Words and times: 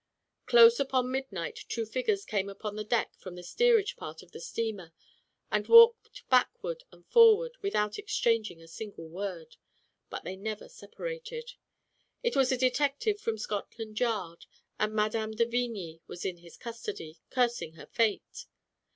Close 0.47 0.79
upon 0.79 1.11
midnight 1.11 1.55
two 1.69 1.85
figures 1.85 2.25
came 2.25 2.49
upon 2.49 2.75
deck 2.87 3.15
from 3.19 3.35
the 3.35 3.43
steerage 3.43 3.95
part 3.95 4.23
of 4.23 4.31
the 4.31 4.39
steamer, 4.39 4.93
and 5.51 5.67
walked 5.67 6.27
backward 6.27 6.83
and 6.91 7.05
forward 7.05 7.55
without 7.61 7.99
exchang 7.99 8.49
ing 8.49 8.59
a 8.59 8.67
single 8.67 9.07
word. 9.07 9.57
But 10.09 10.23
they 10.23 10.35
never 10.35 10.67
separated. 10.67 11.53
It 12.23 12.35
was 12.35 12.51
a 12.51 12.57
detective 12.57 13.19
from 13.21 13.37
Scotland 13.37 13.99
Yard, 13.99 14.47
arid 14.79 14.91
Mme. 14.95 15.35
de 15.35 15.45
Vigny 15.45 16.01
was 16.07 16.25
in 16.25 16.37
his 16.37 16.57
custody, 16.57 17.19
cursing 17.29 17.73
her 17.73 17.85
fate. 17.85 18.47